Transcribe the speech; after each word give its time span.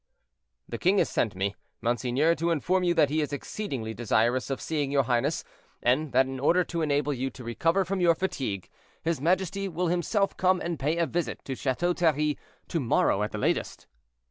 "The 0.67 0.79
king 0.79 0.97
has 0.97 1.09
sent 1.11 1.35
me, 1.35 1.55
monseigneur, 1.79 2.33
to 2.33 2.49
inform 2.49 2.81
you 2.83 2.95
that 2.95 3.11
he 3.11 3.21
is 3.21 3.31
exceedingly 3.31 3.93
desirous 3.93 4.49
of 4.49 4.59
seeing 4.59 4.89
your 4.91 5.03
highness, 5.03 5.43
and 5.83 6.11
that 6.11 6.25
in 6.25 6.39
order 6.39 6.63
to 6.63 6.81
enable 6.81 7.13
you 7.13 7.29
to 7.29 7.43
recover 7.43 7.85
from 7.85 7.99
your 8.01 8.15
fatigue, 8.15 8.67
his 9.03 9.21
majesty 9.21 9.67
will 9.67 9.89
himself 9.89 10.35
come 10.37 10.59
and 10.59 10.79
pay 10.79 10.97
a 10.97 11.05
visit 11.05 11.45
to 11.45 11.53
Chateau 11.53 11.93
Thierry, 11.93 12.35
to 12.69 12.79
morrow 12.79 13.21
at 13.21 13.31
the 13.31 13.37
latest." 13.37 13.85